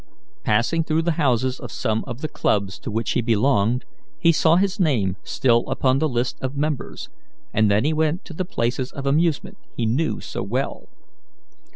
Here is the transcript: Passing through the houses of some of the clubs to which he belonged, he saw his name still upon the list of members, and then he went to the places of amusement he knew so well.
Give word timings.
Passing 0.43 0.83
through 0.83 1.03
the 1.03 1.11
houses 1.21 1.59
of 1.59 1.71
some 1.71 2.03
of 2.07 2.21
the 2.21 2.27
clubs 2.27 2.79
to 2.79 2.89
which 2.89 3.11
he 3.11 3.21
belonged, 3.21 3.85
he 4.17 4.31
saw 4.31 4.55
his 4.55 4.79
name 4.79 5.15
still 5.23 5.63
upon 5.69 5.99
the 5.99 6.09
list 6.09 6.39
of 6.41 6.57
members, 6.57 7.07
and 7.53 7.69
then 7.69 7.83
he 7.85 7.93
went 7.93 8.25
to 8.25 8.33
the 8.33 8.43
places 8.43 8.91
of 8.91 9.05
amusement 9.05 9.59
he 9.77 9.85
knew 9.85 10.19
so 10.19 10.41
well. 10.41 10.87